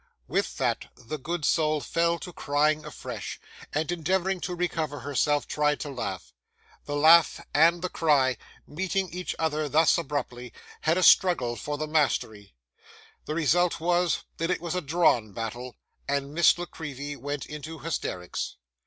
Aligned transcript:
With 0.27 0.57
that, 0.57 0.87
the 0.95 1.19
good 1.19 1.45
soul 1.45 1.79
fell 1.79 2.17
to 2.21 2.33
crying 2.33 2.85
afresh, 2.85 3.39
and, 3.71 3.91
endeavouring 3.91 4.39
to 4.41 4.55
recover 4.55 5.01
herself, 5.01 5.47
tried 5.47 5.79
to 5.81 5.91
laugh. 5.91 6.33
The 6.85 6.95
laugh 6.95 7.39
and 7.53 7.83
the 7.83 7.89
cry, 7.89 8.37
meeting 8.65 9.09
each 9.11 9.35
other 9.37 9.69
thus 9.69 9.99
abruptly, 9.99 10.53
had 10.89 10.97
a 10.97 11.03
struggle 11.03 11.55
for 11.55 11.77
the 11.77 11.85
mastery; 11.85 12.55
the 13.25 13.35
result 13.35 13.79
was, 13.79 14.23
that 14.37 14.49
it 14.49 14.59
was 14.59 14.73
a 14.73 14.81
drawn 14.81 15.33
battle, 15.33 15.77
and 16.07 16.33
Miss 16.33 16.57
La 16.57 16.65
Creevy 16.65 17.15
went 17.15 17.45
into 17.45 17.77
hysterics. 17.81 18.55